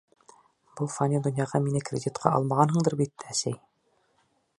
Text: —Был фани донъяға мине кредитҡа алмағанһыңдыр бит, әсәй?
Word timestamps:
—Был 0.77 0.87
фани 0.93 1.19
донъяға 1.27 1.61
мине 1.65 1.81
кредитҡа 1.89 2.31
алмағанһыңдыр 2.39 2.97
бит, 3.03 3.27
әсәй? 3.35 3.55